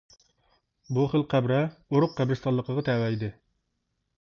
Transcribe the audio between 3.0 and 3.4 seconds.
ئىدى.